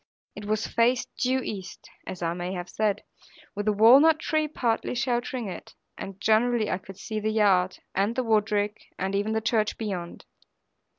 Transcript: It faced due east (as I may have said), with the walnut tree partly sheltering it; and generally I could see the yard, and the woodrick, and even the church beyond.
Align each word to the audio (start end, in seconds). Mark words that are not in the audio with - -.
It 0.35 0.45
faced 0.61 1.15
due 1.17 1.41
east 1.41 1.87
(as 2.07 2.23
I 2.23 2.33
may 2.33 2.53
have 2.53 2.69
said), 2.71 3.03
with 3.53 3.67
the 3.67 3.71
walnut 3.71 4.17
tree 4.17 4.47
partly 4.47 4.95
sheltering 4.95 5.47
it; 5.47 5.75
and 5.95 6.19
generally 6.19 6.71
I 6.71 6.79
could 6.79 6.97
see 6.97 7.19
the 7.19 7.29
yard, 7.29 7.77
and 7.93 8.15
the 8.15 8.23
woodrick, 8.23 8.87
and 8.97 9.13
even 9.13 9.33
the 9.33 9.41
church 9.41 9.77
beyond. 9.77 10.25